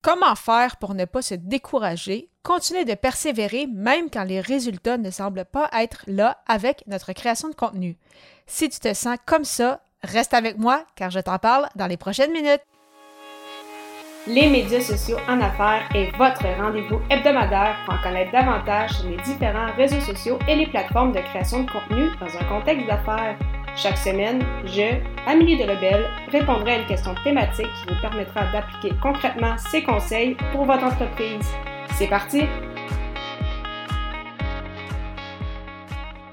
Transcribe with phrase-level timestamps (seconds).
[0.00, 5.10] Comment faire pour ne pas se décourager, continuer de persévérer même quand les résultats ne
[5.10, 7.96] semblent pas être là avec notre création de contenu?
[8.46, 11.96] Si tu te sens comme ça, reste avec moi car je t'en parle dans les
[11.96, 12.62] prochaines minutes.
[14.28, 19.16] Les médias sociaux en affaires est votre rendez-vous hebdomadaire pour en connaître davantage sur les
[19.16, 23.36] différents réseaux sociaux et les plateformes de création de contenu dans un contexte d'affaires.
[23.80, 29.56] Chaque semaine, je, Amélie Delebel, répondrai à une question thématique qui vous permettra d'appliquer concrètement
[29.70, 31.46] ces conseils pour votre entreprise.
[31.96, 32.42] C'est parti!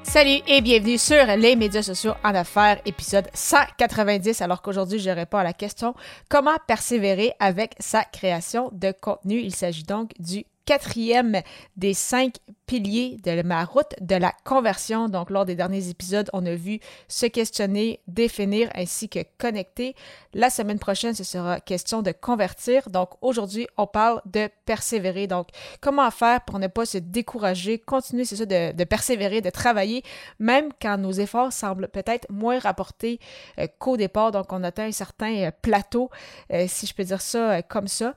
[0.01, 4.41] Salut et bienvenue sur les médias sociaux en affaires, épisode 190.
[4.41, 5.93] Alors qu'aujourd'hui, je réponds à la question
[6.27, 9.39] comment persévérer avec sa création de contenu?
[9.39, 11.41] Il s'agit donc du quatrième
[11.77, 15.07] des cinq piliers de ma route de la conversion.
[15.07, 19.95] Donc, lors des derniers épisodes, on a vu se questionner, définir ainsi que connecter.
[20.33, 22.89] La semaine prochaine, ce sera question de convertir.
[22.89, 25.27] Donc, aujourd'hui, on parle de persévérer.
[25.27, 25.49] Donc,
[25.81, 30.03] comment faire pour ne pas se décourager, continuer, c'est ça, de, persévérer, de travailler,
[30.39, 33.19] même quand nos efforts semblent peut-être moins rapportés
[33.59, 34.31] euh, qu'au départ.
[34.31, 36.09] Donc, on atteint un certain euh, plateau,
[36.51, 38.15] euh, si je peux dire ça comme ça.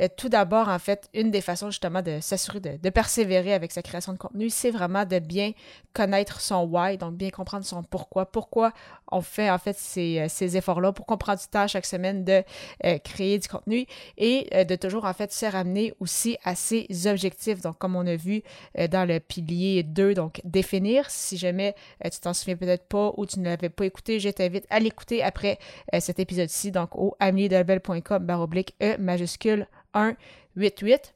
[0.00, 3.82] Euh, tout d'abord, en fait, une des façons justement de s'assurer de, persévérer avec sa
[3.82, 5.52] création de contenu, c'est vraiment de bien
[5.92, 8.26] connaître son why, donc bien comprendre son pourquoi.
[8.26, 8.72] Pourquoi
[9.10, 12.24] on fait en fait ces, euh, ces efforts-là, pour qu'on prend du temps chaque semaine
[12.24, 12.42] de
[12.84, 17.60] euh, créer du contenu et de toujours en fait se ramener aussi à ses objectifs?
[17.60, 18.42] Donc, comme on a vu
[18.90, 21.10] dans le pilier 2, donc définir.
[21.10, 24.66] Si jamais tu t'en souviens peut-être pas ou tu ne l'avais pas écouté, je t'invite
[24.70, 25.58] à l'écouter après
[26.00, 31.14] cet épisode-ci, donc au ameliedelbel.com baroblique E majuscule 188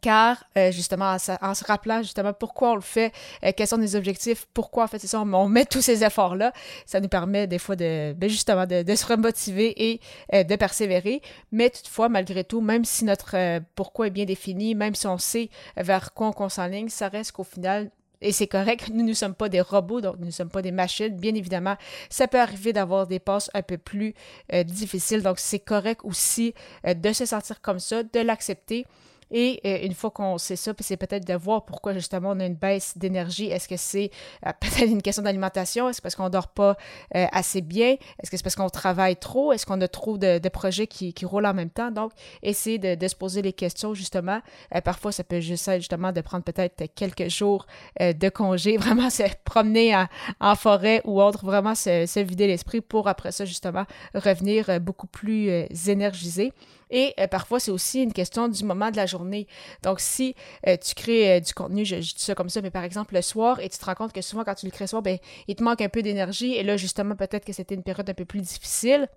[0.00, 3.12] car euh, justement en, se rappelant justement pourquoi on le fait,
[3.44, 6.52] euh, quels sont les objectifs, pourquoi en fait c'est ça, on, met tous ces efforts-là,
[6.86, 10.00] ça nous permet des fois de ben, justement de, se remotiver et
[10.34, 11.22] euh, de persévérer.
[11.52, 15.50] Mais toutefois, malgré tout, même si notre pourquoi est bien défini, même si on sait
[15.76, 17.90] vers quoi on s'enligne, ça reste qu'au final,
[18.22, 20.72] et c'est correct, nous ne sommes pas des robots, donc nous ne sommes pas des
[20.72, 21.16] machines.
[21.16, 21.76] Bien évidemment,
[22.10, 24.14] ça peut arriver d'avoir des passes un peu plus
[24.52, 26.54] euh, difficiles, donc c'est correct aussi
[26.86, 28.86] euh, de se sentir comme ça, de l'accepter.
[29.30, 32.40] Et euh, une fois qu'on sait ça, puis c'est peut-être de voir pourquoi justement on
[32.40, 33.46] a une baisse d'énergie.
[33.46, 34.10] Est-ce que c'est
[34.46, 35.88] euh, peut-être une question d'alimentation?
[35.88, 36.76] Est-ce parce qu'on dort pas
[37.16, 37.96] euh, assez bien?
[38.22, 39.52] Est-ce que c'est parce qu'on travaille trop?
[39.52, 41.90] Est-ce qu'on a trop de, projets qui, roulent en même temps?
[41.90, 44.40] Donc, essayer de, se poser les questions justement.
[44.84, 47.66] parfois, ça peut juste être justement de prendre peut-être quelques jours
[48.00, 49.94] de congé, vraiment se promener
[50.40, 55.06] en, forêt ou autre, vraiment se, se vider l'esprit pour après ça justement revenir beaucoup
[55.06, 56.52] plus énergisé.
[56.90, 59.46] Et euh, parfois, c'est aussi une question du moment de la journée.
[59.82, 60.34] Donc, si
[60.66, 63.22] euh, tu crées euh, du contenu, je, dis ça comme ça, mais par exemple le
[63.22, 65.18] soir, et tu te rends compte que souvent quand tu le crées le soir, ben,
[65.46, 66.54] il te manque un peu d'énergie.
[66.54, 69.08] Et là, justement, peut-être que c'était une période un peu plus difficile.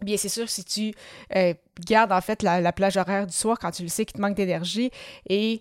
[0.00, 0.94] Bien, c'est sûr, si tu
[1.86, 4.34] gardes en fait la, plage horaire du soir quand tu le sais qu'il te manque
[4.34, 4.90] d'énergie
[5.28, 5.60] et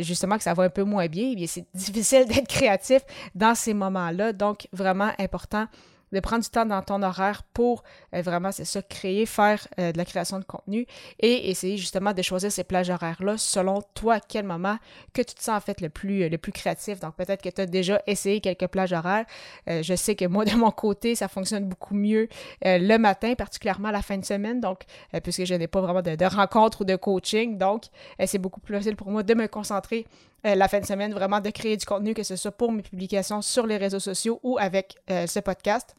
[0.00, 3.02] justement que ça va un peu moins bien, bien c'est difficile d'être créatif
[3.34, 4.32] dans ces moments-là.
[4.32, 5.66] Donc, vraiment important
[6.12, 7.82] de prendre du temps dans ton horaire pour
[8.14, 10.86] euh, vraiment, c'est ça, créer, faire euh, de la création de contenu
[11.20, 14.78] et essayer justement de choisir ces plages horaires-là selon toi, à quel moment
[15.12, 17.00] que tu te sens en fait le plus, euh, le plus créatif.
[17.00, 19.26] Donc peut-être que tu as déjà essayé quelques plages horaires.
[19.66, 22.28] je sais que moi, de mon côté, ça fonctionne beaucoup mieux
[22.62, 24.84] le matin, particulièrement la fin de semaine, donc
[25.22, 27.58] puisque je n'ai pas vraiment de, de rencontres ou de coaching.
[27.58, 27.84] Donc
[28.24, 30.06] c'est beaucoup plus facile pour moi de me concentrer
[30.54, 33.42] la fin de semaine, vraiment de créer du contenu, que ce soit pour mes publications
[33.42, 35.96] sur les réseaux sociaux ou avec ce podcast.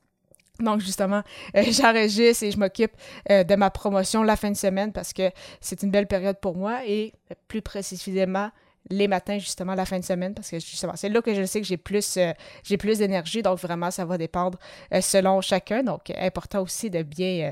[0.59, 1.23] Donc justement,
[1.55, 2.91] euh, j'enregistre et je m'occupe
[3.29, 5.31] euh, de ma promotion la fin de semaine parce que
[5.61, 8.49] c'est une belle période pour moi et euh, plus précisément
[8.89, 11.59] les matins justement la fin de semaine parce que justement c'est là que je sais
[11.59, 14.57] que j'ai plus d'énergie donc vraiment ça va dépendre
[15.01, 17.51] selon chacun donc important aussi de bien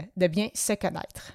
[0.53, 1.33] se connaître.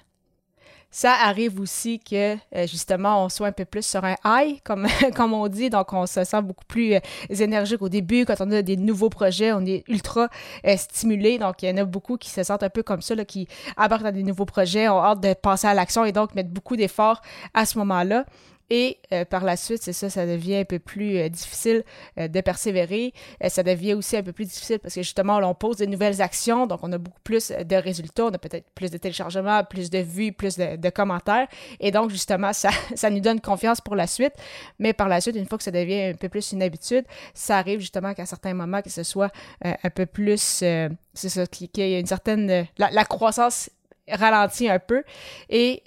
[0.93, 4.85] Ça arrive aussi que, euh, justement, on soit un peu plus sur un high, comme,
[5.15, 5.69] comme on dit.
[5.69, 8.25] Donc, on se sent beaucoup plus euh, énergique au début.
[8.25, 10.27] Quand on a des nouveaux projets, on est ultra
[10.67, 11.37] euh, stimulé.
[11.37, 13.47] Donc, il y en a beaucoup qui se sentent un peu comme ça, là, qui
[13.77, 16.75] abordent dans des nouveaux projets, ont hâte de passer à l'action et donc mettre beaucoup
[16.75, 17.21] d'efforts
[17.53, 18.25] à ce moment-là.
[18.73, 21.83] Et euh, par la suite, c'est ça, ça devient un peu plus euh, difficile
[22.17, 23.13] euh, de persévérer.
[23.49, 26.67] ça devient aussi un peu plus difficile parce que justement, on pose des nouvelles actions,
[26.67, 29.97] donc on a beaucoup plus de résultats, on a peut-être plus de téléchargements, plus de
[29.97, 31.49] vues, plus de, commentaires.
[31.81, 34.33] Et donc, justement, ça, ça nous donne confiance pour la suite.
[34.79, 37.03] Mais par la suite, une fois que ça devient un peu plus une habitude,
[37.33, 41.69] ça arrive justement qu'à certains moments, que ce soit un peu plus, c'est ça, qu'il
[41.75, 43.69] y ait une certaine, la, la croissance
[44.09, 45.03] ralentit un peu.
[45.49, 45.83] Et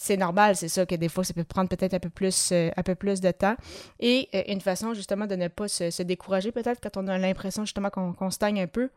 [0.00, 2.70] c'est normal, c'est ça, que des fois, ça peut prendre peut-être un peu plus euh,
[2.70, 3.54] de temps.
[3.98, 7.66] Et euh, une façon, justement, de ne pas se, décourager, peut-être, quand on a l'impression,
[7.66, 8.88] justement, qu'on stagne un peu,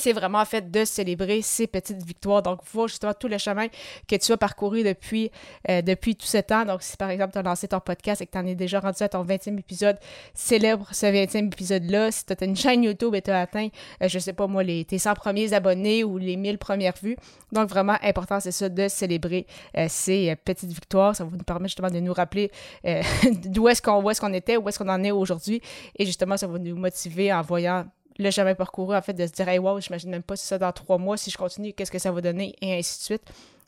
[0.00, 2.42] c'est vraiment en fait de célébrer ces petites victoires.
[2.42, 3.68] Donc, voir justement tout le chemin
[4.08, 5.30] que tu as parcouru depuis,
[5.68, 6.64] euh, depuis tout ce temps.
[6.64, 8.80] Donc, si par exemple tu as lancé ton podcast et que tu en es déjà
[8.80, 9.98] rendu à ton 20e épisode,
[10.34, 12.10] célèbre ce 20e épisode-là.
[12.10, 13.68] Si tu as une chaîne YouTube et tu as atteint,
[14.02, 17.16] euh, je sais pas moi, les, tes 100 premiers abonnés ou les 1000 premières vues.
[17.52, 19.46] Donc, vraiment important, c'est ça, de célébrer
[19.76, 21.14] euh, ces petites victoires.
[21.14, 22.50] Ça va nous permettre justement de nous rappeler
[23.44, 25.60] d'où est-ce qu'on est qu'on était, où est-ce qu'on en est aujourd'hui.
[25.98, 27.86] Et justement, ça va nous motiver en voyant
[28.18, 30.58] le jamais parcouru, en fait, de se dire, hey, wow, j'imagine même pas si ça
[30.58, 33.22] dans trois mois, si je continue, qu'est-ce que ça va donner, et ainsi de suite.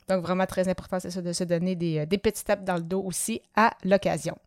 [0.09, 2.75] Donc, vraiment très important, c'est ça, de se donner des, euh, des petites tapes dans
[2.75, 4.37] le dos aussi à l'occasion.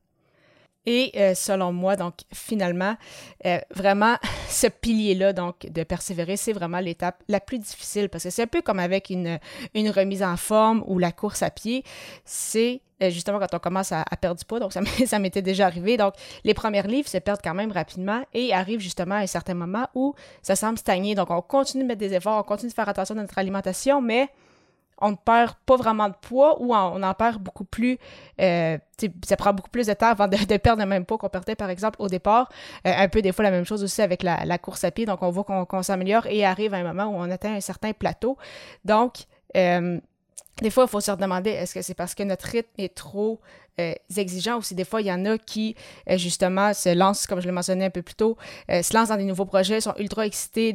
[0.86, 2.96] Et euh, selon moi, donc finalement,
[3.44, 4.16] euh, vraiment,
[4.48, 8.46] ce pilier-là, donc de persévérer, c'est vraiment l'étape la plus difficile parce que c'est un
[8.46, 9.38] peu comme avec une,
[9.74, 11.82] une remise en forme ou la course à pied.
[12.24, 14.72] C'est euh, justement quand on commence à, perdre du poids, donc
[15.06, 15.96] ça m'était déjà arrivé.
[15.96, 19.54] Donc les premières livres se perdent quand même rapidement et arrive justement à un certain
[19.54, 21.14] moment où ça semble stagner.
[21.14, 24.00] Donc on continue de mettre des efforts, on continue de faire attention à notre alimentation,
[24.00, 24.28] mais
[24.98, 27.98] on ne perd pas vraiment de poids ou on en perd beaucoup plus.
[28.40, 28.78] Euh,
[29.24, 31.70] ça prend beaucoup plus de temps avant de, perdre le même poids qu'on perdait, par
[31.70, 32.48] exemple, au départ.
[32.86, 35.04] Euh, un peu des fois la même chose aussi avec la, course à pied.
[35.04, 37.92] Donc, on voit qu'on s'améliore et arrive à un moment où on atteint un certain
[37.92, 38.38] plateau.
[38.84, 39.24] Donc,
[39.56, 40.00] euh,
[40.62, 43.40] des fois, il faut se demander est-ce que c'est parce que notre rythme est trop
[43.78, 44.74] euh, exigeants aussi.
[44.74, 45.76] Des fois, il y en a qui,
[46.08, 48.38] euh, justement, se lancent, comme je l'ai mentionné un peu plus tôt,
[48.70, 50.72] euh, se lancent dans des nouveaux projets, sont ultra excités,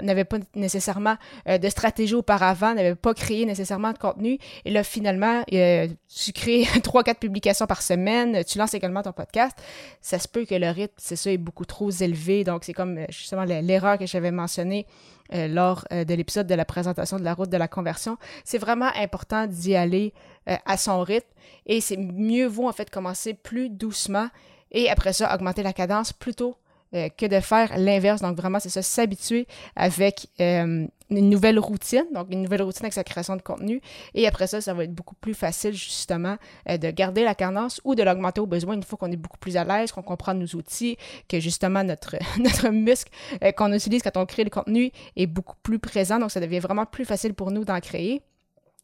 [0.00, 1.16] n'avaient pas nécessairement
[1.46, 4.38] de stratégie auparavant, n'avaient pas créé nécessairement de contenu.
[4.64, 9.58] Et là, finalement, tu crées trois, quatre publications par semaine, tu lances également ton podcast.
[10.00, 12.42] Ça se peut que le rythme, c'est ça, est beaucoup trop élevé.
[12.44, 14.86] Donc, c'est comme justement l'erreur que j'avais mentionnée
[15.30, 18.16] lors de l'épisode de la présentation de la route de la conversion.
[18.44, 20.14] C'est vraiment important d'y aller
[20.46, 21.28] à son rythme
[21.66, 24.28] et c'est mieux vaut en fait commencer plus doucement
[24.72, 26.56] et après ça augmenter la cadence plutôt
[26.92, 28.20] euh, que de faire l'inverse.
[28.20, 29.46] Donc vraiment, c'est ça, s'habituer
[29.76, 33.80] avec euh, une nouvelle routine, donc une nouvelle routine avec sa création de contenu.
[34.14, 36.36] Et après ça, ça va être beaucoup plus facile justement
[36.68, 39.38] euh, de garder la cadence ou de l'augmenter au besoin une fois qu'on est beaucoup
[39.38, 40.96] plus à l'aise, qu'on comprend nos outils,
[41.28, 43.12] que justement notre, notre muscle
[43.56, 46.18] qu'on utilise quand on crée le contenu est beaucoup plus présent.
[46.18, 48.20] Donc ça devient vraiment plus facile pour nous d'en créer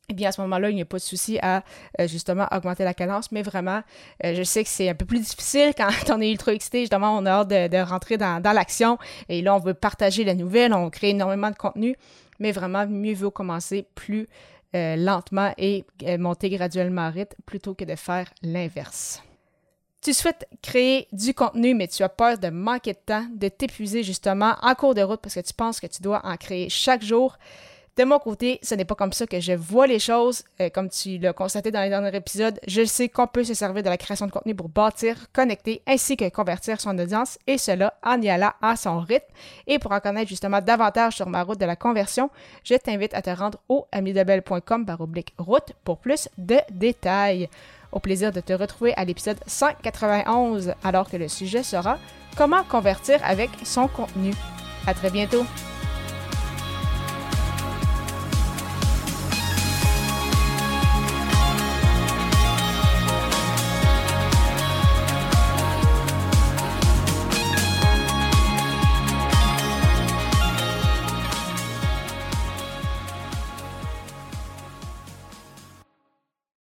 [0.09, 1.65] eh bien, à ce moment-là, il n'y a pas de souci à
[2.01, 3.83] euh, justement augmenter la cadence, mais vraiment,
[4.25, 6.81] euh, je sais que c'est un peu plus difficile quand on est ultra excité.
[6.81, 8.99] Justement, on a hâte de, rentrer dans, l'action
[9.29, 11.97] et là, on veut partager la nouvelle, on crée énormément de contenu,
[12.39, 14.29] mais vraiment, mieux vaut commencer plus
[14.75, 15.85] euh, lentement et
[16.19, 19.23] monter graduellement rythme plutôt que de faire l'inverse.
[20.03, 24.05] Tu souhaites créer du contenu, mais tu as peur de manquer de temps, de t'épuiser
[24.05, 27.03] justement en cours de route parce que tu penses que tu dois en créer chaque
[27.03, 27.37] jour.
[27.97, 30.45] De mon côté, ce n'est pas comme ça que je vois les choses.
[30.61, 33.83] Euh, comme tu l'as constaté dans les derniers épisodes, je sais qu'on peut se servir
[33.83, 37.95] de la création de contenu pour bâtir, connecter ainsi que convertir son audience et cela
[38.05, 39.25] en y allant à son rythme.
[39.67, 42.29] Et pour en connaître justement davantage sur ma route de la conversion,
[42.65, 47.49] je t'invite à te rendre au amidebel.com par oblique route pour plus de détails.
[47.93, 51.99] Au plaisir de te retrouver à l'épisode 191 alors que le sujet sera
[52.37, 54.35] comment convertir avec son contenu.
[54.87, 55.47] À très bientôt.